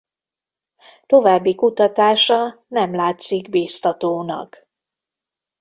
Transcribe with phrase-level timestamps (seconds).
[1.05, 4.67] További kutatása nem látszik biztatónak.